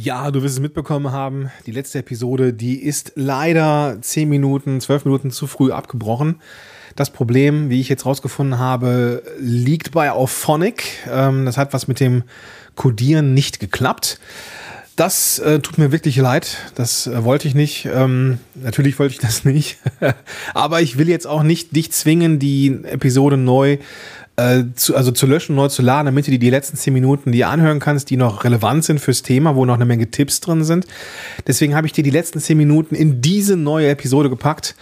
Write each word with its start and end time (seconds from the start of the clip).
Ja, 0.00 0.30
du 0.30 0.44
wirst 0.44 0.54
es 0.54 0.60
mitbekommen 0.60 1.10
haben, 1.10 1.50
die 1.66 1.72
letzte 1.72 1.98
Episode, 1.98 2.52
die 2.52 2.80
ist 2.80 3.14
leider 3.16 3.98
10 4.00 4.28
Minuten, 4.28 4.80
12 4.80 5.06
Minuten 5.06 5.32
zu 5.32 5.48
früh 5.48 5.72
abgebrochen. 5.72 6.36
Das 6.94 7.10
Problem, 7.10 7.68
wie 7.68 7.80
ich 7.80 7.88
jetzt 7.88 8.06
rausgefunden 8.06 8.60
habe, 8.60 9.24
liegt 9.40 9.90
bei 9.90 10.12
Auphonic. 10.12 10.84
Ähm, 11.10 11.46
das 11.46 11.56
hat 11.56 11.72
was 11.72 11.88
mit 11.88 11.98
dem 11.98 12.22
Codieren 12.76 13.34
nicht 13.34 13.58
geklappt. 13.58 14.20
Das 14.94 15.40
äh, 15.40 15.58
tut 15.58 15.78
mir 15.78 15.90
wirklich 15.90 16.16
leid. 16.16 16.58
Das 16.76 17.08
äh, 17.08 17.24
wollte 17.24 17.48
ich 17.48 17.56
nicht. 17.56 17.88
Ähm, 17.92 18.38
natürlich 18.54 19.00
wollte 19.00 19.14
ich 19.14 19.20
das 19.20 19.44
nicht. 19.44 19.78
Aber 20.54 20.80
ich 20.80 20.96
will 20.96 21.08
jetzt 21.08 21.26
auch 21.26 21.42
nicht 21.42 21.74
dich 21.74 21.90
zwingen, 21.90 22.38
die 22.38 22.84
Episode 22.84 23.36
neu 23.36 23.78
äh, 24.38 24.64
zu, 24.76 24.94
also 24.94 25.10
zu 25.10 25.26
löschen, 25.26 25.56
neu 25.56 25.68
zu 25.68 25.82
laden, 25.82 26.06
damit 26.06 26.28
du 26.28 26.30
die, 26.30 26.38
die 26.38 26.50
letzten 26.50 26.76
zehn 26.76 26.94
Minuten 26.94 27.32
dir 27.32 27.48
anhören 27.48 27.80
kannst, 27.80 28.08
die 28.08 28.16
noch 28.16 28.44
relevant 28.44 28.84
sind 28.84 29.00
fürs 29.00 29.22
Thema, 29.22 29.56
wo 29.56 29.64
noch 29.64 29.74
eine 29.74 29.84
Menge 29.84 30.10
Tipps 30.10 30.40
drin 30.40 30.62
sind. 30.62 30.86
Deswegen 31.46 31.74
habe 31.74 31.88
ich 31.88 31.92
dir 31.92 32.04
die 32.04 32.10
letzten 32.10 32.38
zehn 32.38 32.56
Minuten 32.56 32.94
in 32.94 33.20
diese 33.20 33.56
neue 33.56 33.88
Episode 33.88 34.30
gepackt. 34.30 34.76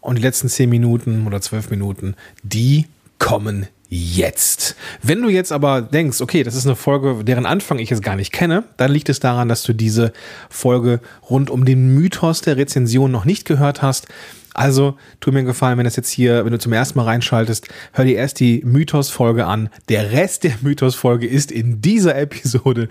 Und 0.00 0.16
die 0.16 0.22
letzten 0.22 0.48
zehn 0.48 0.68
Minuten 0.68 1.26
oder 1.26 1.40
zwölf 1.40 1.70
Minuten, 1.70 2.14
die 2.42 2.86
kommen 3.18 3.68
jetzt. 3.88 4.76
Wenn 5.02 5.22
du 5.22 5.28
jetzt 5.28 5.52
aber 5.52 5.82
denkst, 5.82 6.20
okay, 6.20 6.42
das 6.42 6.54
ist 6.54 6.66
eine 6.66 6.76
Folge, 6.76 7.24
deren 7.24 7.46
Anfang 7.46 7.78
ich 7.78 7.90
jetzt 7.90 8.02
gar 8.02 8.16
nicht 8.16 8.32
kenne, 8.32 8.64
dann 8.76 8.90
liegt 8.90 9.08
es 9.08 9.20
daran, 9.20 9.48
dass 9.48 9.62
du 9.62 9.72
diese 9.72 10.12
Folge 10.50 11.00
rund 11.28 11.50
um 11.50 11.64
den 11.64 11.94
Mythos 11.94 12.40
der 12.40 12.56
Rezension 12.56 13.10
noch 13.10 13.24
nicht 13.24 13.44
gehört 13.44 13.82
hast. 13.82 14.08
Also, 14.54 14.96
tu 15.18 15.32
mir 15.32 15.38
einen 15.38 15.48
Gefallen, 15.48 15.78
wenn 15.78 15.84
das 15.84 15.96
jetzt 15.96 16.10
hier, 16.10 16.44
wenn 16.44 16.52
du 16.52 16.60
zum 16.60 16.72
ersten 16.72 16.96
Mal 16.96 17.06
reinschaltest, 17.06 17.66
hör 17.92 18.04
dir 18.04 18.16
erst 18.16 18.38
die 18.38 18.62
Mythos-Folge 18.64 19.46
an. 19.46 19.68
Der 19.88 20.12
Rest 20.12 20.44
der 20.44 20.54
Mythos-Folge 20.62 21.26
ist 21.26 21.50
in 21.50 21.80
dieser 21.80 22.16
Episode. 22.16 22.88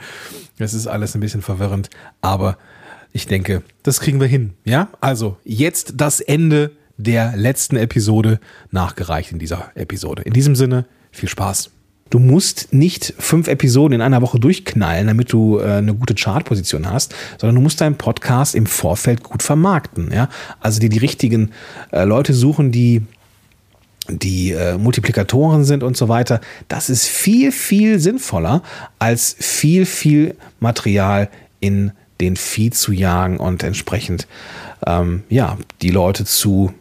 Das 0.57 0.73
ist 0.73 0.87
alles 0.87 1.15
ein 1.15 1.21
bisschen 1.21 1.41
verwirrend, 1.41 1.89
aber 2.19 2.57
ich 3.13 3.27
denke, 3.27 3.63
das 3.83 4.01
kriegen 4.01 4.19
wir 4.19 4.27
hin. 4.27 4.53
Ja, 4.65 4.89
also 4.99 5.37
jetzt 5.45 5.93
das 5.97 6.19
Ende 6.19 6.71
der 6.97 7.35
letzten 7.35 7.75
Episode 7.75 8.39
nachgereicht 8.71 9.31
in 9.31 9.39
dieser 9.39 9.71
Episode. 9.75 10.23
In 10.23 10.33
diesem 10.33 10.55
Sinne, 10.55 10.85
viel 11.11 11.29
Spaß. 11.29 11.71
Du 12.09 12.19
musst 12.19 12.71
nicht 12.73 13.15
fünf 13.17 13.47
Episoden 13.47 13.95
in 13.95 14.01
einer 14.01 14.21
Woche 14.21 14.39
durchknallen, 14.39 15.07
damit 15.07 15.33
du 15.33 15.57
äh, 15.57 15.77
eine 15.77 15.95
gute 15.95 16.13
Chartposition 16.13 16.87
hast, 16.87 17.15
sondern 17.39 17.55
du 17.55 17.61
musst 17.61 17.81
deinen 17.81 17.95
Podcast 17.95 18.53
im 18.53 18.67
Vorfeld 18.67 19.23
gut 19.23 19.41
vermarkten. 19.41 20.11
Ja? 20.13 20.29
Also 20.59 20.79
dir 20.79 20.89
die 20.89 20.99
richtigen 20.99 21.51
äh, 21.91 22.03
Leute 22.03 22.33
suchen, 22.33 22.71
die 22.71 23.01
die 24.09 24.51
äh, 24.51 24.77
Multiplikatoren 24.77 25.63
sind 25.63 25.81
und 25.81 25.95
so 25.95 26.09
weiter. 26.09 26.41
Das 26.67 26.89
ist 26.89 27.07
viel, 27.07 27.53
viel 27.53 27.99
sinnvoller, 27.99 28.61
als 28.99 29.35
viel, 29.39 29.85
viel 29.85 30.35
Material 30.59 31.29
in 31.61 31.93
den 32.19 32.35
Feed 32.35 32.75
zu 32.75 32.91
jagen 32.91 33.37
und 33.37 33.63
entsprechend 33.63 34.27
ähm, 34.85 35.23
ja, 35.29 35.57
die 35.81 35.89
Leute 35.89 36.25
zu 36.25 36.73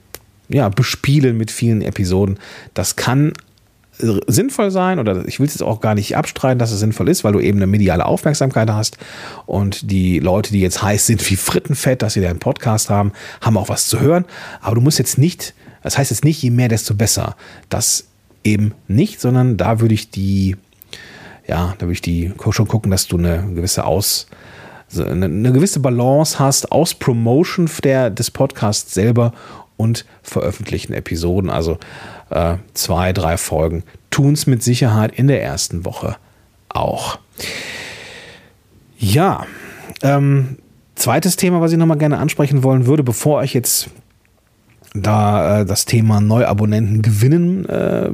ja, 0.53 0.69
bespielen 0.69 1.37
mit 1.37 1.51
vielen 1.51 1.83
Episoden. 1.83 2.39
Das 2.75 2.97
kann 2.97 3.33
sinnvoll 3.99 4.71
sein 4.71 4.99
oder 4.99 5.27
ich 5.27 5.39
will 5.39 5.47
es 5.47 5.55
jetzt 5.55 5.63
auch 5.63 5.81
gar 5.81 5.95
nicht 5.95 6.17
abstreiten, 6.17 6.59
dass 6.59 6.73
es 6.73 6.81
sinnvoll 6.81 7.09
ist, 7.09 7.25
weil 7.25 7.33
du 7.33 7.41
eben 7.41 7.59
eine 7.59 7.67
mediale 7.67 8.07
Aufmerksamkeit 8.07 8.71
hast 8.71 8.99
und 9.47 9.91
die 9.91 10.19
Leute, 10.19 10.53
die 10.53 10.61
jetzt 10.61 10.83
heiß 10.83 11.07
sind 11.07 11.29
wie 11.31 11.37
Frittenfett, 11.37 12.03
dass 12.03 12.15
sie 12.15 12.21
da 12.21 12.31
einen 12.31 12.39
Podcast 12.39 12.91
haben, 12.91 13.13
haben 13.41 13.57
auch 13.57 13.69
was 13.69 13.87
zu 13.87 14.01
hören. 14.01 14.25
Aber 14.61 14.75
du 14.75 14.81
musst 14.81 14.99
jetzt 14.99 15.19
nicht, 15.19 15.55
das 15.83 15.99
heißt 15.99 16.11
jetzt 16.11 16.25
nicht, 16.25 16.43
je 16.43 16.51
mehr, 16.51 16.69
desto 16.69 16.95
besser. 16.95 17.37
Das 17.69 18.07
eben 18.45 18.75
nicht, 18.89 19.21
sondern 19.21 19.57
da 19.57 19.81
würde 19.81 19.95
ich 19.95 20.11
die, 20.11 20.57
ja, 21.47 21.75
da 21.79 21.83
würde 21.87 21.93
ich 21.93 22.03
die 22.03 22.33
schon 22.51 22.69
gucken, 22.69 22.91
dass 22.91 23.07
du 23.07 23.19
eine 23.19 23.47
gewisse 23.55 23.85
Aus, 23.85 24.27
eine 24.97 25.53
gewisse 25.53 25.81
Balance 25.81 26.39
hast 26.39 26.73
aus 26.73 26.95
Promotion 26.95 27.71
der, 27.85 28.11
des 28.11 28.31
Podcasts 28.31 28.95
selber 28.95 29.33
und 29.77 30.05
veröffentlichten 30.23 30.95
Episoden. 30.95 31.51
Also 31.51 31.79
äh, 32.31 32.57
zwei, 32.75 33.13
drei 33.13 33.37
Folgen 33.37 33.85
tun 34.11 34.35
es 34.35 34.47
mit 34.47 34.63
Sicherheit 34.63 35.13
in 35.19 35.29
der 35.29 35.43
ersten 35.43 35.85
Woche 35.85 36.17
auch. 36.69 37.19
Ja, 38.99 39.47
ähm, 40.03 40.59
zweites 40.95 41.37
Thema, 41.37 41.61
was 41.61 41.73
ich 41.73 41.79
nochmal 41.79 41.99
gerne 41.99 42.19
ansprechen 42.19 42.63
wollen 42.63 42.87
würde, 42.87 43.03
bevor 43.03 43.43
ich 43.43 43.55
jetzt 43.55 43.91
da 44.95 45.61
äh, 45.61 45.65
das 45.65 45.85
Thema 45.85 46.21
Neuabonnenten 46.21 47.03
gewinnen 47.03 47.67
äh, 47.67 48.11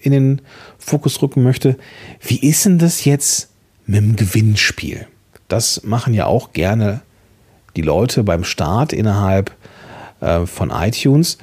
in 0.00 0.12
den 0.12 0.42
Fokus 0.78 1.20
rücken 1.22 1.42
möchte. 1.42 1.76
Wie 2.20 2.38
ist 2.38 2.64
denn 2.64 2.78
das 2.78 3.04
jetzt 3.04 3.50
mit 3.86 4.00
dem 4.00 4.16
Gewinnspiel? 4.16 5.06
Das 5.48 5.82
machen 5.84 6.14
ja 6.14 6.26
auch 6.26 6.52
gerne 6.52 7.02
die 7.76 7.82
Leute 7.82 8.24
beim 8.24 8.44
Start 8.44 8.92
innerhalb 8.92 9.54
äh, 10.24 10.46
von 10.46 10.70
iTunes. 10.70 11.38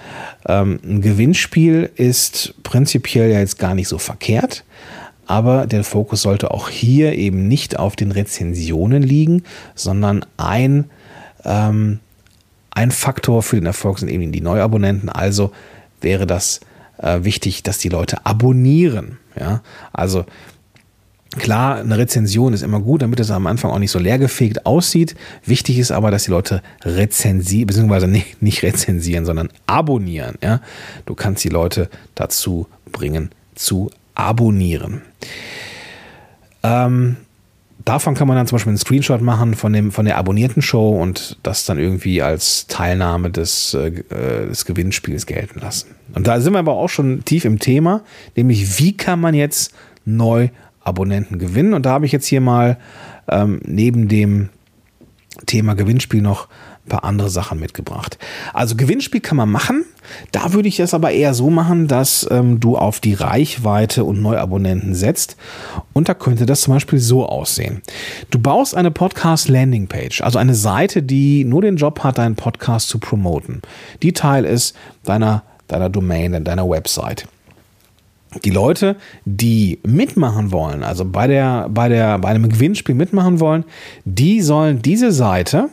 Ähm, 0.48 0.80
ein 0.84 1.02
Gewinnspiel 1.02 1.90
ist 1.96 2.56
prinzipiell 2.64 3.30
ja 3.30 3.40
jetzt 3.40 3.60
gar 3.60 3.76
nicht 3.76 3.88
so 3.88 3.98
verkehrt, 3.98 4.64
aber 5.28 5.68
der 5.68 5.84
Fokus 5.84 6.24
sollte 6.24 6.52
auch 6.52 6.70
hier 6.70 7.14
eben 7.14 7.48
nicht 7.48 7.78
auf 7.80 7.96
den 7.96 8.12
Rezensionen 8.12 9.04
liegen, 9.04 9.44
sondern 9.76 10.26
ein, 10.38 10.90
ähm, 11.46 12.00
ein 12.72 12.92
Faktor 12.92 13.44
für 13.44 13.56
den 13.58 13.66
Erfolg 13.66 14.00
sind 14.00 14.10
eben 14.10 14.32
die 14.32 14.42
Neuabonnenten. 14.42 15.10
Also 15.10 15.52
wäre 16.02 16.26
das 16.26 16.62
äh, 16.98 17.24
wichtig, 17.24 17.64
dass 17.64 17.78
die 17.78 17.90
Leute 17.90 18.26
abonnieren. 18.26 19.20
Ja? 19.40 19.62
Also 19.94 20.26
Klar, 21.38 21.78
eine 21.78 21.98
Rezension 21.98 22.52
ist 22.52 22.62
immer 22.62 22.82
gut, 22.82 23.02
damit 23.02 23.20
es 23.22 23.32
am 23.32 23.48
Anfang 23.48 23.72
auch 23.72 23.80
nicht 23.80 23.92
so 23.92 24.00
leergefegt 24.00 24.66
aussieht. 24.66 25.16
Wichtig 25.46 25.80
ist 25.80 25.92
aber, 25.92 26.12
dass 26.12 26.26
die 26.26 26.32
Leute 26.32 26.62
rezensieren, 26.84 27.68
beziehungsweise 27.68 28.08
nicht, 28.08 28.42
nicht 28.42 28.64
rezensieren, 28.64 29.26
sondern 29.26 29.50
abonnieren. 29.66 30.36
Ja? 30.44 30.60
Du 31.06 31.16
kannst 31.16 31.44
die 31.46 31.50
Leute 31.50 31.90
dazu 32.16 32.68
bringen, 32.92 33.32
zu 33.56 33.92
abonnieren. 34.14 35.04
Ähm, 36.64 37.16
davon 37.86 38.14
kann 38.14 38.28
man 38.28 38.36
dann 38.36 38.48
zum 38.48 38.58
Beispiel 38.58 38.72
einen 38.72 38.78
Screenshot 38.78 39.22
machen 39.22 39.54
von, 39.54 39.72
dem, 39.72 39.94
von 39.94 40.06
der 40.06 40.18
abonnierten 40.18 40.62
Show 40.62 41.02
und 41.02 41.38
das 41.44 41.66
dann 41.66 41.80
irgendwie 41.80 42.22
als 42.22 42.68
Teilnahme 42.68 43.32
des, 43.32 43.74
äh, 43.74 43.88
äh 44.10 44.48
des 44.48 44.66
Gewinnspiels 44.66 45.26
gelten 45.26 45.62
lassen. 45.62 45.96
Und 46.14 46.28
da 46.28 46.42
sind 46.42 46.52
wir 46.52 46.60
aber 46.60 46.74
auch 46.74 46.90
schon 46.90 47.24
tief 47.24 47.46
im 47.46 47.60
Thema, 47.60 48.04
nämlich 48.36 48.80
wie 48.80 48.98
kann 48.98 49.22
man 49.22 49.34
jetzt 49.34 49.74
neu 50.04 50.50
Abonnenten 50.84 51.40
gewinnen. 51.40 51.74
Und 51.74 51.86
da 51.86 51.92
habe 51.92 52.06
ich 52.06 52.12
jetzt 52.12 52.28
hier 52.28 52.42
mal 52.42 52.78
ähm, 53.28 53.60
neben 53.66 54.08
dem 54.08 54.50
Thema 55.46 55.76
Gewinnspiel 55.76 56.22
noch 56.22 56.48
ein 56.86 56.90
paar 56.90 57.04
andere 57.04 57.30
Sachen 57.30 57.60
mitgebracht. 57.60 58.18
Also 58.54 58.76
Gewinnspiel 58.76 59.22
kann 59.22 59.38
man 59.38 59.50
machen. 59.50 59.86
Da 60.32 60.54
würde 60.54 60.68
ich 60.68 60.80
es 60.80 60.94
aber 60.94 61.12
eher 61.12 61.34
so 61.34 61.50
machen, 61.50 61.88
dass 61.88 62.28
ähm, 62.30 62.60
du 62.60 62.76
auf 62.76 63.00
die 63.00 63.14
Reichweite 63.14 64.04
und 64.04 64.22
Neuabonnenten 64.22 64.96
setzt. 64.96 65.38
Und 65.94 66.10
da 66.10 66.14
könnte 66.14 66.46
das 66.46 66.62
zum 66.62 66.74
Beispiel 66.74 67.00
so 67.00 67.26
aussehen. 67.26 67.82
Du 68.30 68.40
baust 68.40 68.76
eine 68.76 68.92
Podcast 68.92 69.48
Landing 69.48 69.88
Page, 69.88 70.22
also 70.22 70.40
eine 70.40 70.56
Seite, 70.56 71.04
die 71.04 71.44
nur 71.44 71.62
den 71.62 71.78
Job 71.78 72.04
hat, 72.04 72.18
deinen 72.18 72.36
Podcast 72.36 72.90
zu 72.90 73.00
promoten. 73.00 73.62
Die 74.02 74.14
Teil 74.14 74.44
ist 74.44 74.76
deiner, 75.04 75.44
deiner 75.68 75.90
Domain, 75.90 76.44
deiner 76.44 76.68
Website 76.68 77.28
die 78.44 78.50
Leute, 78.50 78.96
die 79.26 79.80
mitmachen 79.84 80.52
wollen, 80.52 80.84
also 80.84 81.04
bei, 81.06 81.28
der, 81.28 81.68
bei, 81.70 81.90
der, 81.90 82.18
bei 82.20 82.30
einem 82.30 82.48
Gewinnspiel 82.50 82.96
mitmachen 82.96 83.40
wollen, 83.40 83.66
die 84.06 84.42
sollen 84.42 84.82
diese 84.82 85.12
Seite 85.12 85.70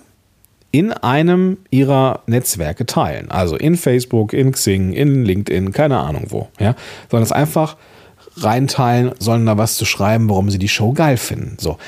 in 0.71 0.93
einem 0.93 1.59
ihrer 1.71 2.21
Netzwerke 2.27 2.85
teilen. 2.85 3.31
Also 3.31 3.57
in 3.57 3.77
Facebook, 3.77 4.33
in 4.33 4.53
Xing, 4.53 4.93
in 4.93 5.25
LinkedIn, 5.25 5.73
keine 5.73 5.99
Ahnung 5.99 6.27
wo. 6.29 6.49
Ja? 6.59 6.75
Sollen 7.11 7.23
es 7.23 7.33
einfach 7.33 7.77
reinteilen, 8.37 9.13
sollen 9.19 9.47
da 9.47 9.57
was 9.57 9.77
zu 9.77 9.85
schreiben, 9.85 10.29
warum 10.29 10.51
sie 10.51 10.59
die 10.59 10.69
Show 10.69 10.93
geil 10.93 11.17
finden. 11.17 11.57
So. 11.59 11.79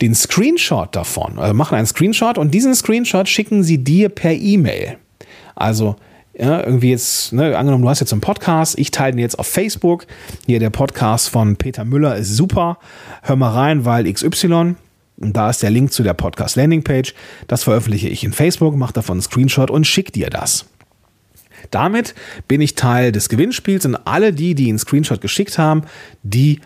Den 0.00 0.14
Screenshot 0.14 0.94
davon, 0.94 1.38
also 1.38 1.54
machen 1.54 1.76
einen 1.76 1.86
Screenshot 1.86 2.38
und 2.38 2.52
diesen 2.52 2.74
Screenshot 2.74 3.28
schicken 3.28 3.62
sie 3.64 3.78
dir 3.78 4.08
per 4.08 4.32
E-Mail. 4.32 4.96
Also 5.54 5.96
ja, 6.40 6.64
irgendwie 6.64 6.90
jetzt, 6.90 7.34
ne, 7.34 7.56
angenommen, 7.56 7.82
du 7.82 7.88
hast 7.90 8.00
jetzt 8.00 8.12
einen 8.12 8.22
Podcast, 8.22 8.78
ich 8.78 8.90
teile 8.90 9.12
den 9.12 9.18
jetzt 9.18 9.38
auf 9.38 9.46
Facebook. 9.46 10.06
Hier 10.46 10.58
der 10.58 10.70
Podcast 10.70 11.28
von 11.28 11.56
Peter 11.56 11.84
Müller 11.84 12.16
ist 12.16 12.34
super. 12.34 12.78
Hör 13.22 13.36
mal 13.36 13.50
rein, 13.50 13.84
weil 13.84 14.10
XY. 14.10 14.76
Und 15.18 15.36
da 15.36 15.50
ist 15.50 15.62
der 15.62 15.68
Link 15.68 15.92
zu 15.92 16.02
der 16.02 16.14
Podcast 16.14 16.56
Landingpage. 16.56 17.14
Das 17.46 17.64
veröffentliche 17.64 18.08
ich 18.08 18.24
in 18.24 18.32
Facebook, 18.32 18.74
mache 18.74 18.94
davon 18.94 19.16
einen 19.16 19.22
Screenshot 19.22 19.70
und 19.70 19.86
schick 19.86 20.14
dir 20.14 20.30
das. 20.30 20.64
Damit 21.70 22.14
bin 22.48 22.62
ich 22.62 22.74
Teil 22.74 23.12
des 23.12 23.28
Gewinnspiels 23.28 23.84
und 23.84 23.96
alle 24.06 24.32
die, 24.32 24.54
die 24.54 24.70
einen 24.70 24.78
Screenshot 24.78 25.20
geschickt 25.20 25.58
haben, 25.58 25.82
die 26.22 26.60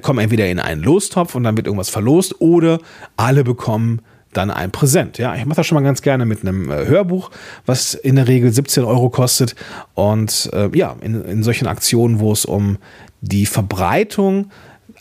kommen 0.00 0.18
entweder 0.18 0.48
in 0.48 0.58
einen 0.58 0.82
Lostopf 0.82 1.34
und 1.34 1.44
dann 1.44 1.58
wird 1.58 1.66
irgendwas 1.66 1.90
verlost 1.90 2.40
oder 2.40 2.78
alle 3.18 3.44
bekommen 3.44 4.00
dann 4.32 4.50
ein 4.50 4.70
Präsent. 4.70 5.18
Ja, 5.18 5.34
ich 5.34 5.44
mache 5.44 5.56
das 5.56 5.66
schon 5.66 5.76
mal 5.76 5.82
ganz 5.82 6.02
gerne 6.02 6.24
mit 6.24 6.42
einem 6.42 6.70
äh, 6.70 6.86
Hörbuch, 6.86 7.30
was 7.66 7.94
in 7.94 8.16
der 8.16 8.28
Regel 8.28 8.52
17 8.52 8.84
Euro 8.84 9.10
kostet. 9.10 9.56
Und 9.94 10.50
äh, 10.52 10.70
ja, 10.76 10.96
in, 11.00 11.24
in 11.24 11.42
solchen 11.42 11.66
Aktionen, 11.66 12.20
wo 12.20 12.32
es 12.32 12.44
um 12.44 12.78
die 13.20 13.46
Verbreitung 13.46 14.50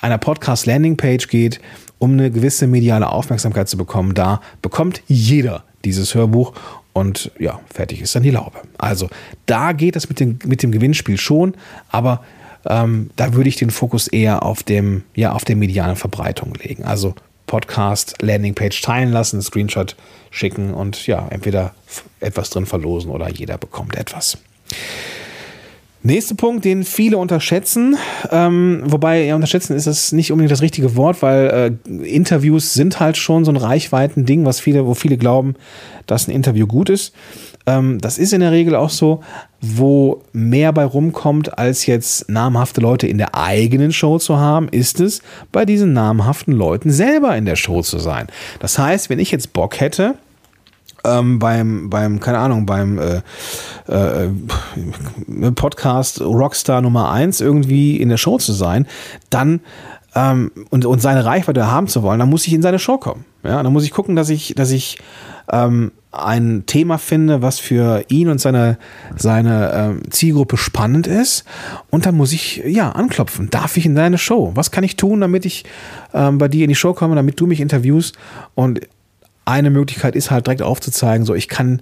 einer 0.01 0.17
Podcast-Landing-Page 0.17 1.27
geht, 1.27 1.59
um 1.99 2.13
eine 2.13 2.31
gewisse 2.31 2.67
mediale 2.67 3.09
Aufmerksamkeit 3.09 3.69
zu 3.69 3.77
bekommen, 3.77 4.13
da 4.13 4.41
bekommt 4.61 5.01
jeder 5.07 5.63
dieses 5.85 6.15
Hörbuch 6.15 6.53
und 6.93 7.31
ja, 7.39 7.59
fertig 7.71 8.01
ist 8.01 8.15
dann 8.15 8.23
die 8.23 8.31
Laube. 8.31 8.59
Also 8.77 9.09
da 9.45 9.73
geht 9.73 9.95
es 9.95 10.09
mit 10.09 10.19
dem, 10.19 10.39
mit 10.45 10.63
dem 10.63 10.71
Gewinnspiel 10.71 11.17
schon, 11.17 11.55
aber 11.89 12.23
ähm, 12.65 13.09
da 13.15 13.33
würde 13.33 13.49
ich 13.49 13.55
den 13.55 13.69
Fokus 13.69 14.07
eher 14.07 14.43
auf 14.43 14.63
dem, 14.63 15.03
ja, 15.15 15.31
auf 15.33 15.45
der 15.45 15.55
medialen 15.55 15.95
Verbreitung 15.95 16.53
legen. 16.55 16.83
Also 16.83 17.15
Podcast, 17.49 18.21
Landingpage 18.21 18.79
teilen 18.83 19.11
lassen, 19.11 19.41
Screenshot 19.41 19.95
schicken 20.29 20.71
und 20.71 21.07
ja, 21.07 21.27
entweder 21.31 21.73
etwas 22.19 22.51
drin 22.51 22.67
verlosen 22.67 23.09
oder 23.09 23.27
jeder 23.27 23.57
bekommt 23.57 23.95
etwas. 23.95 24.37
Nächster 26.01 26.35
Punkt, 26.35 26.63
den 26.63 26.85
viele 26.85 27.17
unterschätzen, 27.17 27.97
ähm, 28.31 28.83
wobei 28.85 29.25
ja, 29.25 29.35
unterschätzen 29.35 29.75
ist 29.75 29.85
das 29.85 30.13
nicht 30.13 30.31
unbedingt 30.31 30.51
das 30.51 30.61
richtige 30.61 30.95
Wort, 30.95 31.21
weil 31.21 31.77
äh, 31.89 32.07
Interviews 32.07 32.73
sind 32.73 33.01
halt 33.01 33.17
schon 33.17 33.43
so 33.43 33.51
ein 33.51 33.57
Reichweiten-Ding, 33.57 34.45
was 34.45 34.61
viele, 34.61 34.85
wo 34.85 34.93
viele 34.93 35.17
glauben, 35.17 35.55
dass 36.05 36.29
ein 36.29 36.31
Interview 36.31 36.67
gut 36.67 36.89
ist. 36.89 37.13
Ähm, 37.65 37.99
das 37.99 38.17
ist 38.17 38.31
in 38.31 38.39
der 38.39 38.53
Regel 38.53 38.75
auch 38.75 38.89
so, 38.89 39.21
wo 39.59 40.23
mehr 40.31 40.71
bei 40.71 40.85
rumkommt, 40.85 41.57
als 41.57 41.85
jetzt 41.85 42.29
namhafte 42.29 42.79
Leute 42.79 43.05
in 43.05 43.17
der 43.17 43.35
eigenen 43.35 43.91
Show 43.91 44.19
zu 44.19 44.37
haben, 44.37 44.69
ist 44.69 45.01
es, 45.01 45.21
bei 45.51 45.65
diesen 45.65 45.91
namhaften 45.91 46.53
Leuten 46.53 46.91
selber 46.91 47.35
in 47.35 47.43
der 47.43 47.57
Show 47.57 47.81
zu 47.81 47.99
sein. 47.99 48.27
Das 48.59 48.79
heißt, 48.79 49.09
wenn 49.09 49.19
ich 49.19 49.31
jetzt 49.31 49.51
Bock 49.51 49.81
hätte, 49.81 50.15
ähm, 51.03 51.39
beim, 51.39 51.89
beim, 51.89 52.19
keine 52.19 52.39
Ahnung, 52.39 52.65
beim 52.65 52.99
äh, 52.99 53.21
äh, 53.87 54.29
Podcast 55.55 56.21
Rockstar 56.21 56.81
Nummer 56.81 57.11
1 57.11 57.41
irgendwie 57.41 57.97
in 57.97 58.09
der 58.09 58.17
Show 58.17 58.37
zu 58.37 58.53
sein, 58.53 58.87
dann 59.29 59.61
ähm, 60.15 60.51
und, 60.69 60.85
und 60.85 61.01
seine 61.01 61.25
Reichweite 61.25 61.71
haben 61.71 61.87
zu 61.87 62.03
wollen, 62.03 62.19
dann 62.19 62.29
muss 62.29 62.47
ich 62.47 62.53
in 62.53 62.61
seine 62.61 62.79
Show 62.79 62.97
kommen. 62.97 63.25
Ja, 63.43 63.61
dann 63.61 63.71
muss 63.71 63.83
ich 63.83 63.91
gucken, 63.91 64.15
dass 64.15 64.29
ich, 64.29 64.53
dass 64.55 64.71
ich 64.71 64.97
ähm, 65.51 65.91
ein 66.11 66.63
Thema 66.65 66.97
finde, 66.97 67.41
was 67.41 67.59
für 67.59 68.03
ihn 68.09 68.29
und 68.29 68.41
seine, 68.41 68.77
seine 69.15 69.71
ähm, 69.73 70.01
Zielgruppe 70.09 70.57
spannend 70.57 71.05
ist. 71.05 71.45
Und 71.91 72.05
dann 72.05 72.15
muss 72.15 72.33
ich 72.33 72.63
ja 72.65 72.91
anklopfen. 72.91 73.49
Darf 73.49 73.77
ich 73.77 73.85
in 73.85 73.95
deine 73.95 74.17
Show? 74.17 74.51
Was 74.55 74.71
kann 74.71 74.83
ich 74.83 74.95
tun, 74.95 75.21
damit 75.21 75.45
ich 75.45 75.65
ähm, 76.13 76.39
bei 76.39 76.47
dir 76.47 76.63
in 76.63 76.69
die 76.69 76.75
Show 76.75 76.93
komme, 76.93 77.15
damit 77.15 77.39
du 77.39 77.45
mich 77.45 77.61
interviewst? 77.61 78.17
Und 78.55 78.81
eine 79.49 79.69
Möglichkeit 79.69 80.15
ist 80.15 80.31
halt 80.31 80.47
direkt 80.47 80.61
aufzuzeigen, 80.61 81.25
so 81.25 81.33
ich 81.35 81.47
kann 81.47 81.81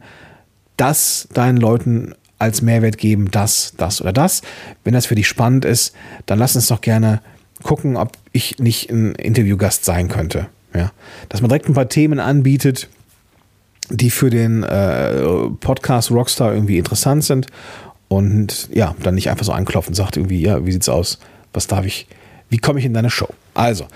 das 0.78 1.28
deinen 1.34 1.58
Leuten 1.58 2.14
als 2.40 2.62
Mehrwert 2.62 2.98
geben, 2.98 3.32
das, 3.32 3.74
das 3.78 4.02
oder 4.02 4.14
das. 4.14 4.42
Wenn 4.84 4.94
das 4.94 5.08
für 5.08 5.16
dich 5.16 5.28
spannend 5.28 5.66
ist, 5.66 5.96
dann 6.28 6.40
lass 6.40 6.56
uns 6.56 6.68
doch 6.68 6.82
gerne 6.82 7.22
gucken, 7.64 7.98
ob 7.98 8.12
ich 8.32 8.60
nicht 8.60 8.92
ein 8.92 9.16
Interviewgast 9.16 9.86
sein 9.86 10.08
könnte. 10.08 10.48
Ja? 10.74 10.92
Dass 11.30 11.42
man 11.42 11.50
direkt 11.50 11.68
ein 11.68 11.74
paar 11.74 11.90
Themen 11.90 12.20
anbietet, 12.20 12.90
die 13.90 14.12
für 14.12 14.30
den 14.30 14.64
äh, 14.64 15.50
Podcast 15.60 16.12
Rockstar 16.12 16.54
irgendwie 16.54 16.78
interessant 16.78 17.24
sind 17.24 17.48
und 18.08 18.70
ja, 18.74 18.96
dann 19.02 19.16
nicht 19.16 19.30
einfach 19.30 19.46
so 19.46 19.52
anklopfen 19.52 19.92
und 19.92 19.96
sagt 19.96 20.18
irgendwie, 20.18 20.42
ja, 20.42 20.66
wie 20.66 20.72
sieht's 20.72 20.90
aus? 20.90 21.20
Was 21.54 21.68
darf 21.68 21.86
ich, 21.86 22.08
wie 22.50 22.58
komme 22.58 22.80
ich 22.80 22.86
in 22.86 22.94
deine 22.94 23.10
Show? 23.10 23.30
Also, 23.54 23.88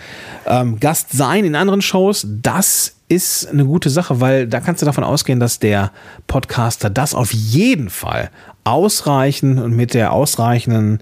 ähm, 0.45 0.79
Gast 0.79 1.11
sein 1.11 1.45
in 1.45 1.55
anderen 1.55 1.81
Shows, 1.81 2.25
das 2.27 2.95
ist 3.07 3.47
eine 3.49 3.65
gute 3.65 3.89
Sache, 3.89 4.19
weil 4.21 4.47
da 4.47 4.59
kannst 4.59 4.81
du 4.81 4.85
davon 4.85 5.03
ausgehen, 5.03 5.39
dass 5.39 5.59
der 5.59 5.91
Podcaster 6.27 6.89
das 6.89 7.13
auf 7.13 7.33
jeden 7.33 7.89
Fall 7.89 8.31
ausreichend 8.63 9.59
und 9.59 9.75
mit 9.75 9.93
der 9.93 10.13
ausreichenden 10.13 10.99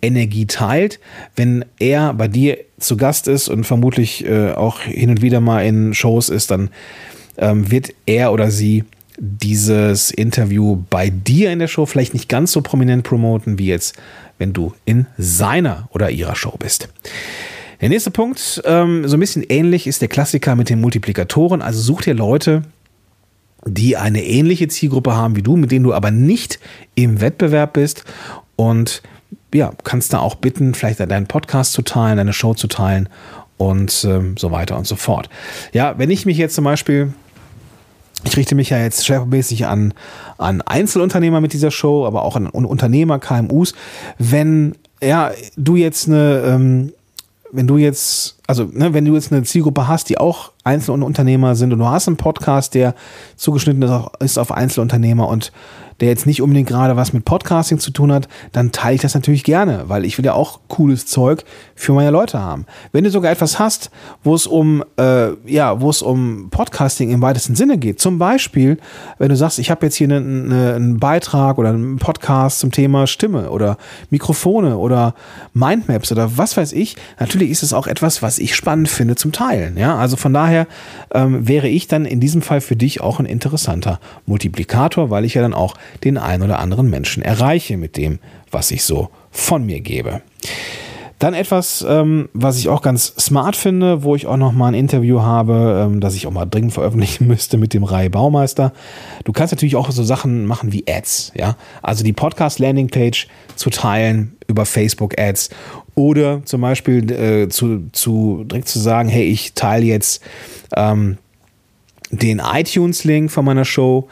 Energie 0.00 0.46
teilt, 0.46 1.00
wenn 1.36 1.64
er 1.78 2.14
bei 2.14 2.28
dir 2.28 2.58
zu 2.78 2.96
Gast 2.96 3.28
ist 3.28 3.48
und 3.48 3.64
vermutlich 3.64 4.24
äh, 4.24 4.52
auch 4.52 4.80
hin 4.80 5.10
und 5.10 5.22
wieder 5.22 5.40
mal 5.40 5.64
in 5.64 5.92
Shows 5.92 6.28
ist, 6.28 6.50
dann 6.50 6.70
ähm, 7.36 7.70
wird 7.70 7.90
er 8.06 8.32
oder 8.32 8.50
sie 8.50 8.84
dieses 9.20 10.10
Interview 10.10 10.82
bei 10.88 11.10
dir 11.10 11.52
in 11.52 11.58
der 11.58 11.68
Show 11.68 11.84
vielleicht 11.84 12.14
nicht 12.14 12.28
ganz 12.28 12.52
so 12.52 12.62
prominent 12.62 13.04
promoten, 13.04 13.58
wie 13.58 13.66
jetzt, 13.66 13.94
wenn 14.38 14.54
du 14.54 14.72
in 14.86 15.06
seiner 15.18 15.88
oder 15.92 16.10
ihrer 16.10 16.34
Show 16.34 16.54
bist. 16.58 16.88
Der 17.82 17.90
nächste 17.90 18.10
Punkt, 18.10 18.62
ähm, 18.64 19.06
so 19.06 19.16
ein 19.16 19.20
bisschen 19.20 19.44
ähnlich, 19.48 19.86
ist 19.86 20.00
der 20.00 20.08
Klassiker 20.08 20.56
mit 20.56 20.70
den 20.70 20.80
Multiplikatoren. 20.80 21.60
Also 21.60 21.80
such 21.80 22.02
dir 22.02 22.14
Leute, 22.14 22.62
die 23.66 23.98
eine 23.98 24.24
ähnliche 24.24 24.68
Zielgruppe 24.68 25.14
haben 25.14 25.36
wie 25.36 25.42
du, 25.42 25.56
mit 25.56 25.70
denen 25.70 25.84
du 25.84 25.92
aber 25.92 26.10
nicht 26.10 26.58
im 26.94 27.20
Wettbewerb 27.20 27.74
bist 27.74 28.04
und 28.56 29.02
ja, 29.52 29.72
kannst 29.84 30.12
da 30.12 30.20
auch 30.20 30.36
bitten, 30.36 30.74
vielleicht 30.74 31.00
deinen 31.00 31.26
Podcast 31.26 31.72
zu 31.72 31.82
teilen, 31.82 32.16
deine 32.16 32.32
Show 32.32 32.54
zu 32.54 32.68
teilen 32.68 33.08
und 33.58 34.06
ähm, 34.08 34.36
so 34.38 34.50
weiter 34.50 34.78
und 34.78 34.86
so 34.86 34.96
fort. 34.96 35.28
Ja, 35.72 35.98
wenn 35.98 36.10
ich 36.10 36.24
mich 36.24 36.38
jetzt 36.38 36.54
zum 36.54 36.64
Beispiel 36.64 37.12
ich 38.24 38.36
richte 38.36 38.54
mich 38.54 38.70
ja 38.70 38.78
jetzt 38.78 39.06
schwerpunktmäßig 39.06 39.66
an, 39.66 39.94
an 40.38 40.62
Einzelunternehmer 40.62 41.40
mit 41.40 41.52
dieser 41.52 41.70
Show, 41.70 42.06
aber 42.06 42.22
auch 42.22 42.36
an 42.36 42.46
Unternehmer, 42.46 43.18
KMUs. 43.18 43.74
Wenn 44.18 44.74
ja, 45.02 45.30
du 45.56 45.76
jetzt 45.76 46.08
eine, 46.08 46.42
ähm, 46.46 46.92
wenn 47.52 47.66
du 47.66 47.78
jetzt, 47.78 48.36
also 48.46 48.64
ne, 48.64 48.92
wenn 48.92 49.04
du 49.04 49.14
jetzt 49.14 49.32
eine 49.32 49.42
Zielgruppe 49.42 49.88
hast, 49.88 50.08
die 50.08 50.18
auch 50.18 50.52
Einzelunternehmer 50.64 51.56
sind 51.56 51.72
und 51.72 51.78
du 51.78 51.86
hast 51.86 52.06
einen 52.06 52.16
Podcast, 52.16 52.74
der 52.74 52.94
zugeschnitten 53.36 53.82
ist 53.82 53.90
auf, 53.90 54.10
ist 54.20 54.38
auf 54.38 54.52
Einzelunternehmer 54.52 55.26
und 55.26 55.52
der 56.00 56.08
jetzt 56.08 56.26
nicht 56.26 56.42
unbedingt 56.42 56.68
gerade 56.68 56.96
was 56.96 57.12
mit 57.12 57.24
Podcasting 57.24 57.78
zu 57.78 57.90
tun 57.90 58.12
hat, 58.12 58.28
dann 58.52 58.72
teile 58.72 58.94
ich 58.94 59.02
das 59.02 59.14
natürlich 59.14 59.44
gerne, 59.44 59.84
weil 59.86 60.04
ich 60.04 60.18
will 60.18 60.24
ja 60.24 60.34
auch 60.34 60.60
cooles 60.68 61.06
Zeug 61.06 61.44
für 61.74 61.92
meine 61.92 62.10
Leute 62.10 62.40
haben. 62.40 62.66
Wenn 62.92 63.04
du 63.04 63.10
sogar 63.10 63.30
etwas 63.30 63.58
hast, 63.58 63.90
wo 64.22 64.34
es 64.34 64.46
um 64.46 64.84
äh, 64.98 65.30
ja, 65.46 65.80
wo 65.80 65.90
es 65.90 66.02
um 66.02 66.50
Podcasting 66.50 67.10
im 67.10 67.22
weitesten 67.22 67.54
Sinne 67.54 67.78
geht, 67.78 68.00
zum 68.00 68.18
Beispiel, 68.18 68.78
wenn 69.18 69.28
du 69.28 69.36
sagst, 69.36 69.58
ich 69.58 69.70
habe 69.70 69.86
jetzt 69.86 69.96
hier 69.96 70.08
einen, 70.08 70.52
einen 70.52 70.98
Beitrag 70.98 71.58
oder 71.58 71.70
einen 71.70 71.96
Podcast 71.96 72.60
zum 72.60 72.72
Thema 72.72 73.06
Stimme 73.06 73.50
oder 73.50 73.76
Mikrofone 74.10 74.78
oder 74.78 75.14
Mindmaps 75.54 76.12
oder 76.12 76.36
was 76.36 76.56
weiß 76.56 76.72
ich, 76.72 76.96
natürlich 77.18 77.50
ist 77.50 77.62
es 77.62 77.72
auch 77.72 77.86
etwas, 77.86 78.22
was 78.22 78.38
ich 78.38 78.54
spannend 78.54 78.88
finde 78.88 79.16
zum 79.16 79.32
Teilen. 79.32 79.76
Ja, 79.76 79.96
also 79.96 80.16
von 80.16 80.32
daher 80.32 80.66
ähm, 81.12 81.46
wäre 81.46 81.68
ich 81.68 81.88
dann 81.88 82.04
in 82.04 82.20
diesem 82.20 82.42
Fall 82.42 82.60
für 82.60 82.76
dich 82.76 83.00
auch 83.00 83.20
ein 83.20 83.26
interessanter 83.26 84.00
Multiplikator, 84.26 85.10
weil 85.10 85.24
ich 85.24 85.34
ja 85.34 85.42
dann 85.42 85.54
auch 85.54 85.74
den 86.04 86.18
ein 86.18 86.42
oder 86.42 86.58
anderen 86.58 86.90
Menschen 86.90 87.22
erreiche 87.22 87.76
mit 87.76 87.96
dem, 87.96 88.18
was 88.50 88.70
ich 88.70 88.84
so 88.84 89.10
von 89.30 89.64
mir 89.64 89.80
gebe. 89.80 90.22
Dann 91.20 91.34
etwas, 91.34 91.84
ähm, 91.86 92.30
was 92.32 92.58
ich 92.58 92.70
auch 92.70 92.80
ganz 92.80 93.12
smart 93.18 93.54
finde, 93.54 94.04
wo 94.04 94.16
ich 94.16 94.26
auch 94.26 94.38
noch 94.38 94.52
mal 94.52 94.68
ein 94.68 94.74
Interview 94.74 95.20
habe, 95.20 95.86
ähm, 95.86 96.00
das 96.00 96.14
ich 96.14 96.26
auch 96.26 96.30
mal 96.30 96.46
dringend 96.46 96.72
veröffentlichen 96.72 97.26
müsste 97.28 97.58
mit 97.58 97.74
dem 97.74 97.84
Rai 97.84 98.08
Baumeister. 98.08 98.72
Du 99.24 99.32
kannst 99.32 99.52
natürlich 99.52 99.76
auch 99.76 99.90
so 99.90 100.02
Sachen 100.02 100.46
machen 100.46 100.72
wie 100.72 100.84
Ads, 100.88 101.32
ja, 101.36 101.56
also 101.82 102.04
die 102.04 102.14
Podcast 102.14 102.58
Landingpage 102.58 103.28
zu 103.54 103.68
teilen 103.68 104.34
über 104.48 104.64
Facebook 104.64 105.20
Ads 105.20 105.50
oder 105.94 106.42
zum 106.46 106.62
Beispiel 106.62 107.12
äh, 107.12 107.48
zu, 107.50 107.90
zu 107.92 108.44
direkt 108.44 108.68
zu 108.68 108.78
sagen, 108.78 109.10
hey, 109.10 109.24
ich 109.24 109.52
teile 109.52 109.84
jetzt 109.84 110.22
ähm, 110.74 111.18
den 112.10 112.40
iTunes-Link 112.40 113.30
von 113.30 113.44
meiner 113.44 113.66
Show 113.66 114.08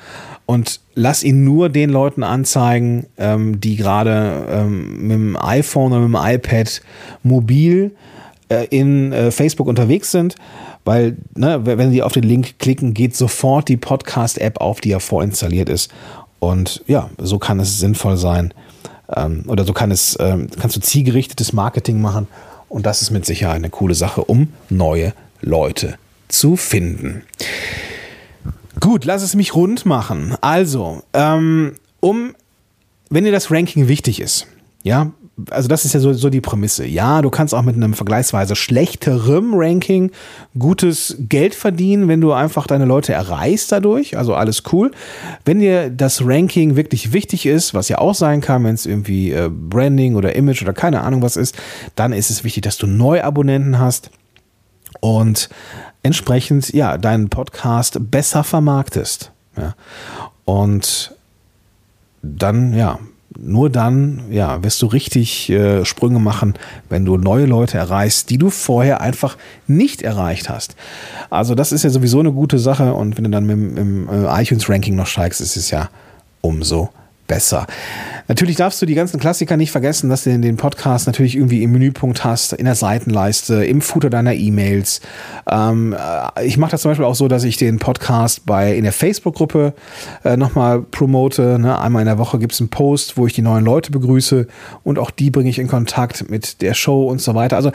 und 0.49 0.81
lass 0.95 1.25
ihn 1.25 1.45
nur 1.45 1.69
den 1.69 1.91
Leuten 1.91 2.23
anzeigen, 2.23 3.05
ähm, 3.19 3.61
die 3.61 3.77
gerade 3.77 4.47
ähm, 4.51 5.03
mit 5.03 5.11
dem 5.11 5.37
iPhone 5.37 5.93
oder 5.93 6.09
mit 6.09 6.19
dem 6.19 6.37
iPad 6.37 6.81
mobil 7.23 7.95
äh, 8.49 8.67
in 8.71 9.13
äh, 9.13 9.31
Facebook 9.31 9.67
unterwegs 9.67 10.11
sind, 10.11 10.37
weil 10.87 11.19
ne, 11.35 11.67
wenn 11.67 11.91
sie 11.91 12.03
auf 12.03 12.13
den 12.13 12.23
Link 12.23 12.59
klicken, 12.59 12.95
geht 12.95 13.15
sofort 13.15 13.69
die 13.69 13.77
Podcast-App 13.77 14.59
auf, 14.63 14.81
die 14.81 14.89
ja 14.89 15.01
vorinstalliert 15.01 15.69
ist. 15.69 15.91
Und 16.39 16.83
ja, 16.87 17.11
so 17.19 17.39
kann 17.39 17.61
es 17.61 17.79
sinnvoll 17.79 18.17
sein 18.17 18.55
ähm, 19.15 19.45
oder 19.49 19.67
so 19.67 19.75
kann 19.75 19.91
es, 19.91 20.17
ähm, 20.19 20.49
kannst 20.59 20.77
du 20.77 20.81
zielgerichtetes 20.81 21.53
Marketing 21.53 22.01
machen 22.01 22.27
und 22.71 22.87
das 22.87 23.03
ist 23.03 23.11
mit 23.11 23.27
Sicherheit 23.27 23.57
eine 23.57 23.69
coole 23.69 23.95
Sache, 23.95 24.25
um 24.25 24.49
neue 24.71 25.13
Leute 25.43 25.97
zu 26.29 26.57
finden. 26.57 27.25
Gut, 28.89 29.05
lass 29.05 29.23
es 29.23 29.35
mich 29.35 29.55
rund 29.55 29.85
machen. 29.85 30.35
Also, 30.41 31.03
ähm, 31.13 31.75
um, 32.01 32.35
wenn 33.11 33.25
dir 33.25 33.33
das 33.33 33.51
Ranking 33.51 33.87
wichtig 33.87 34.19
ist, 34.19 34.47
ja, 34.83 35.13
also 35.51 35.69
das 35.69 35.85
ist 35.85 35.93
ja 35.93 36.01
so, 36.01 36.15
so 36.15 36.31
die 36.31 36.41
Prämisse. 36.41 36.87
Ja, 36.87 37.21
du 37.21 37.29
kannst 37.29 37.55
auch 37.55 37.61
mit 37.61 37.77
einem 37.77 37.93
vergleichsweise 37.93 38.57
schlechterem 38.57 39.53
Ranking 39.53 40.11
gutes 40.59 41.19
Geld 41.19 41.55
verdienen, 41.55 42.09
wenn 42.09 42.23
du 42.23 42.33
einfach 42.33 42.67
deine 42.67 42.87
Leute 42.87 43.13
erreichst 43.13 43.71
dadurch. 43.73 44.17
Also 44.17 44.35
alles 44.35 44.63
cool. 44.73 44.91
Wenn 45.45 45.59
dir 45.59 45.91
das 45.91 46.25
Ranking 46.25 46.75
wirklich 46.75 47.13
wichtig 47.13 47.45
ist, 47.45 47.75
was 47.75 47.91
ja 47.91 47.99
auch 47.99 48.15
sein 48.15 48.41
kann, 48.41 48.65
wenn 48.65 48.75
es 48.75 48.87
irgendwie 48.87 49.33
äh, 49.33 49.51
Branding 49.53 50.17
oder 50.17 50.35
Image 50.35 50.63
oder 50.63 50.73
keine 50.73 51.03
Ahnung 51.03 51.21
was 51.21 51.37
ist, 51.37 51.59
dann 51.95 52.15
ist 52.15 52.31
es 52.31 52.43
wichtig, 52.43 52.63
dass 52.63 52.79
du 52.79 52.87
Neuabonnenten 52.87 53.79
hast 53.79 54.11
und 55.01 55.51
entsprechend 56.03 56.73
ja 56.73 56.99
deinen 56.99 57.29
Podcast 57.29 57.99
besser 58.11 58.45
vermarktest. 58.45 59.33
Ja. 59.57 59.75
Und 60.45 61.15
dann 62.23 62.75
ja 62.75 62.99
nur 63.39 63.71
dann, 63.71 64.25
ja, 64.31 64.63
wirst 64.65 64.83
du 64.83 64.87
richtig 64.87 65.49
äh, 65.49 65.85
Sprünge 65.85 66.19
machen, 66.19 66.55
wenn 66.89 67.05
du 67.05 67.17
neue 67.17 67.47
Leute 67.47 67.79
erreichst, 67.79 68.31
die 68.31 68.39
du 68.39 68.51
vorher 68.51 69.01
einfach 69.01 69.37
nicht 69.67 70.03
erreicht 70.03 70.49
hast. 70.49 70.75
Also 71.31 71.55
das 71.55 71.71
ist 71.71 71.85
ja 71.85 71.91
sowieso 71.91 72.19
eine 72.19 72.33
gute 72.33 72.59
Sache 72.59 72.95
und 72.95 73.17
wenn 73.17 73.25
du 73.25 73.31
dann 73.31 73.47
mit, 73.47 73.79
im 73.79 74.09
äh, 74.09 74.43
iTunes-Ranking 74.43 74.97
noch 74.97 75.07
steigst, 75.07 75.41
ist 75.41 75.57
es 75.57 75.71
ja 75.71 75.89
umso 76.41 76.91
besser. 77.29 77.67
Natürlich 78.27 78.57
darfst 78.57 78.83
du 78.83 78.87
die 78.87 78.95
ganzen 78.95 79.21
Klassiker 79.21 79.57
nicht 79.57 79.71
vergessen, 79.71 80.11
dass 80.11 80.25
du 80.25 80.37
den 80.37 80.57
Podcast 80.57 81.07
natürlich 81.07 81.37
irgendwie 81.37 81.63
im 81.63 81.73
Menüpunkt 81.73 82.25
hast, 82.25 82.53
in 82.53 82.65
der 82.65 82.75
Seitenleiste, 82.75 83.65
im 83.65 83.81
Footer 83.81 84.11
deiner 84.11 84.35
E-Mails. 84.35 85.01
Ähm, 85.49 85.95
äh, 85.95 86.45
ich 86.45 86.59
mache 86.59 86.73
das 86.73 86.83
zum 86.83 86.91
Beispiel 86.91 87.07
auch 87.07 87.15
so, 87.15 87.29
dass 87.29 87.45
ich 87.45 87.57
den 87.57 87.79
Podcast 87.79 88.45
bei 88.45 88.75
in 88.75 88.83
der 88.83 88.93
Facebook-Gruppe 88.93 89.75
äh, 90.25 90.37
nochmal 90.37 90.83
promote. 90.83 91.59
Ne? 91.59 91.79
Einmal 91.79 92.03
in 92.03 92.07
der 92.07 92.19
Woche 92.19 92.39
gibt 92.39 92.53
es 92.53 92.61
einen 92.61 92.71
Post, 92.71 93.17
wo 93.17 93.27
ich 93.27 93.33
die 93.33 93.43
neuen 93.43 93.65
Leute 93.65 93.93
begrüße 93.93 94.47
und 94.83 94.99
auch 94.99 95.11
die 95.11 95.31
bringe 95.31 95.51
ich 95.51 95.59
in 95.59 95.69
Kontakt 95.69 96.29
mit 96.29 96.61
der 96.61 96.75
Show 96.75 97.09
und 97.09 97.21
so 97.21 97.35
weiter. 97.35 97.57
Also 97.57 97.71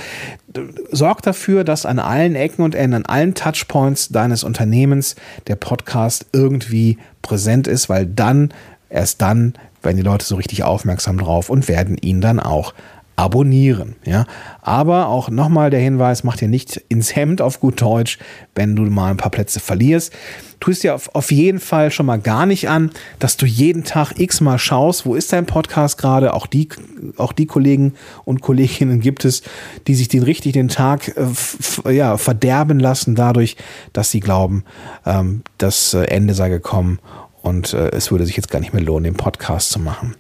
sorg 0.92 1.22
dafür, 1.22 1.64
dass 1.64 1.86
an 1.86 2.00
allen 2.00 2.36
Ecken 2.36 2.64
und 2.64 2.76
Enden, 2.76 2.96
an 2.96 3.06
allen 3.06 3.34
Touchpoints 3.34 4.10
deines 4.10 4.44
Unternehmens 4.44 5.16
der 5.48 5.56
Podcast 5.56 6.26
irgendwie 6.32 6.98
präsent 7.22 7.68
ist, 7.68 7.90
weil 7.90 8.06
dann 8.06 8.54
Erst 8.94 9.24
dann 9.24 9.56
werden 9.82 9.98
die 9.98 10.04
Leute 10.04 10.24
so 10.24 10.36
richtig 10.36 10.64
aufmerksam 10.64 11.18
drauf 11.18 11.50
und 11.50 11.68
werden 11.68 11.98
ihn 11.98 12.22
dann 12.22 12.40
auch 12.40 12.76
abonnieren. 13.16 13.96
Ja? 14.06 14.26
Aber 14.62 15.08
auch 15.08 15.30
nochmal 15.30 15.72
der 15.72 15.80
Hinweis, 15.80 16.24
mach 16.24 16.38
dir 16.38 16.48
nicht 16.48 16.78
ins 16.90 17.16
Hemd 17.16 17.42
auf 17.42 17.60
gut 17.60 17.82
Deutsch, 17.82 18.20
wenn 18.54 18.76
du 18.76 18.84
mal 18.84 19.10
ein 19.10 19.18
paar 19.18 19.32
Plätze 19.32 19.60
verlierst. 19.60 20.14
Tu 20.60 20.72
es 20.72 20.80
dir 20.80 20.94
auf, 20.94 21.14
auf 21.16 21.32
jeden 21.32 21.60
Fall 21.60 21.90
schon 21.90 22.06
mal 22.06 22.20
gar 22.20 22.46
nicht 22.46 22.70
an, 22.70 22.92
dass 23.18 23.36
du 23.36 23.48
jeden 23.48 23.84
Tag 23.84 24.20
x-mal 24.20 24.60
schaust, 24.60 25.08
wo 25.08 25.16
ist 25.16 25.34
dein 25.34 25.48
Podcast 25.48 25.98
gerade. 25.98 26.34
Auch 26.34 26.46
die, 26.46 26.70
auch 27.18 27.34
die 27.34 27.48
Kollegen 27.48 27.96
und 28.26 28.42
Kolleginnen 28.42 29.00
gibt 29.00 29.26
es, 29.26 29.42
die 29.88 29.96
sich 29.96 30.08
den 30.08 30.24
richtig 30.24 30.54
den 30.54 30.70
Tag 30.70 31.16
äh, 31.18 31.92
ja, 31.92 32.18
verderben 32.18 32.80
lassen 32.80 33.16
dadurch, 33.16 33.58
dass 33.92 34.12
sie 34.12 34.20
glauben, 34.20 34.64
ähm, 35.06 35.42
das 35.58 35.96
äh, 35.96 36.04
Ende 36.06 36.36
sei 36.36 36.50
gekommen 36.50 37.00
und 37.44 37.74
äh, 37.74 37.90
es 37.90 38.10
würde 38.10 38.26
sich 38.26 38.36
jetzt 38.36 38.50
gar 38.50 38.60
nicht 38.60 38.74
mehr 38.74 38.82
lohnen, 38.82 39.04
den 39.04 39.14
Podcast 39.14 39.70
zu 39.70 39.80
machen. 39.80 40.16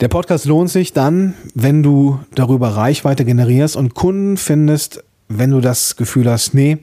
Der 0.00 0.08
Podcast 0.08 0.46
lohnt 0.46 0.70
sich 0.70 0.94
dann, 0.94 1.34
wenn 1.54 1.82
du 1.82 2.20
darüber 2.34 2.68
Reichweite 2.68 3.26
generierst 3.26 3.76
und 3.76 3.94
Kunden 3.94 4.38
findest, 4.38 5.04
wenn 5.28 5.50
du 5.50 5.60
das 5.60 5.96
Gefühl 5.96 6.30
hast, 6.30 6.54
nee, 6.54 6.78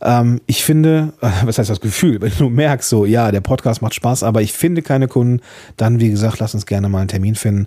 ähm, 0.00 0.40
ich 0.46 0.64
finde, 0.64 1.12
was 1.44 1.58
heißt 1.58 1.68
das 1.68 1.80
Gefühl, 1.80 2.20
wenn 2.22 2.32
du 2.38 2.48
merkst, 2.48 2.88
so, 2.88 3.04
ja, 3.04 3.30
der 3.30 3.42
Podcast 3.42 3.82
macht 3.82 3.94
Spaß, 3.94 4.22
aber 4.22 4.40
ich 4.40 4.52
finde 4.52 4.80
keine 4.80 5.08
Kunden, 5.08 5.42
dann, 5.76 6.00
wie 6.00 6.10
gesagt, 6.10 6.38
lass 6.38 6.54
uns 6.54 6.64
gerne 6.64 6.88
mal 6.88 7.00
einen 7.00 7.08
Termin 7.08 7.34
finden. 7.34 7.66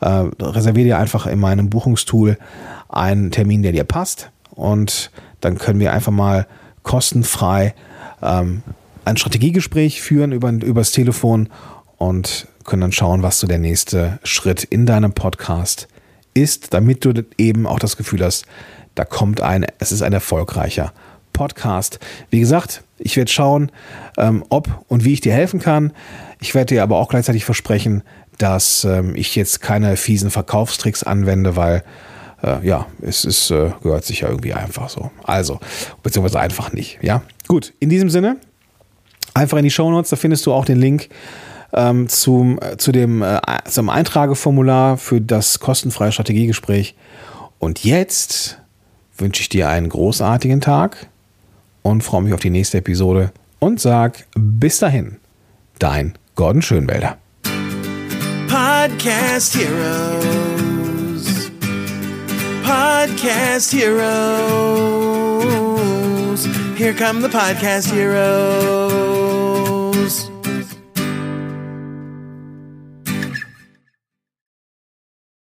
Äh, 0.00 0.26
reservier 0.40 0.84
dir 0.84 0.98
einfach 0.98 1.26
in 1.26 1.38
meinem 1.38 1.70
Buchungstool 1.70 2.36
einen 2.88 3.30
Termin, 3.30 3.62
der 3.62 3.72
dir 3.72 3.84
passt 3.84 4.30
und 4.50 5.10
dann 5.40 5.56
können 5.56 5.80
wir 5.80 5.92
einfach 5.92 6.12
mal 6.12 6.46
kostenfrei 6.82 7.74
ähm, 8.20 8.62
ein 9.04 9.16
Strategiegespräch 9.16 10.00
führen 10.00 10.32
über, 10.32 10.50
übers 10.50 10.92
Telefon 10.92 11.48
und 11.96 12.48
können 12.64 12.82
dann 12.82 12.92
schauen, 12.92 13.22
was 13.22 13.40
so 13.40 13.46
der 13.46 13.58
nächste 13.58 14.18
Schritt 14.22 14.64
in 14.64 14.86
deinem 14.86 15.12
Podcast 15.12 15.88
ist, 16.34 16.72
damit 16.72 17.04
du 17.04 17.24
eben 17.38 17.66
auch 17.66 17.78
das 17.78 17.96
Gefühl 17.96 18.24
hast, 18.24 18.46
da 18.94 19.04
kommt 19.04 19.40
ein, 19.40 19.66
es 19.78 19.92
ist 19.92 20.02
ein 20.02 20.12
erfolgreicher 20.12 20.92
Podcast. 21.32 21.98
Wie 22.30 22.40
gesagt, 22.40 22.82
ich 22.98 23.16
werde 23.16 23.30
schauen, 23.30 23.72
ähm, 24.18 24.44
ob 24.48 24.84
und 24.88 25.04
wie 25.04 25.12
ich 25.12 25.20
dir 25.20 25.32
helfen 25.32 25.60
kann. 25.60 25.92
Ich 26.40 26.54
werde 26.54 26.74
dir 26.74 26.82
aber 26.82 26.98
auch 26.98 27.08
gleichzeitig 27.08 27.44
versprechen, 27.44 28.02
dass 28.38 28.84
ähm, 28.84 29.14
ich 29.14 29.36
jetzt 29.36 29.60
keine 29.60 29.96
fiesen 29.96 30.30
Verkaufstricks 30.30 31.02
anwende, 31.02 31.56
weil 31.56 31.84
äh, 32.42 32.66
ja, 32.66 32.86
es 33.02 33.24
ist, 33.24 33.50
äh, 33.50 33.70
gehört 33.82 34.04
sich 34.04 34.20
ja 34.20 34.28
irgendwie 34.28 34.54
einfach 34.54 34.88
so. 34.88 35.10
Also, 35.24 35.60
beziehungsweise 36.02 36.40
einfach 36.40 36.72
nicht. 36.72 36.98
Ja, 37.02 37.22
gut. 37.48 37.74
In 37.80 37.90
diesem 37.90 38.10
Sinne, 38.10 38.36
Einfach 39.34 39.58
in 39.58 39.64
die 39.64 39.70
Show 39.70 39.90
Notes, 39.90 40.10
da 40.10 40.16
findest 40.16 40.46
du 40.46 40.52
auch 40.52 40.64
den 40.64 40.78
Link 40.78 41.08
ähm, 41.72 42.08
zum, 42.08 42.58
äh, 42.60 42.76
zu 42.76 42.92
dem, 42.92 43.22
äh, 43.22 43.40
zum 43.66 43.88
Eintrageformular 43.88 44.96
für 44.96 45.20
das 45.20 45.60
kostenfreie 45.60 46.12
Strategiegespräch. 46.12 46.94
Und 47.58 47.84
jetzt 47.84 48.58
wünsche 49.16 49.42
ich 49.42 49.48
dir 49.48 49.68
einen 49.68 49.88
großartigen 49.88 50.60
Tag 50.60 51.08
und 51.82 52.02
freue 52.02 52.22
mich 52.22 52.34
auf 52.34 52.40
die 52.40 52.50
nächste 52.50 52.78
Episode 52.78 53.32
und 53.58 53.80
sag 53.80 54.26
bis 54.34 54.78
dahin, 54.78 55.16
dein 55.78 56.14
Gordon 56.34 56.62
Schönwälder. 56.62 57.18
Podcast 58.48 59.56
Heroes. 59.56 61.50
Podcast 62.64 63.74
Heroes. 66.30 66.78
Here 66.78 66.94
come 66.94 67.22
the 67.22 67.28
podcast 67.28 67.90
heroes. 67.92 69.29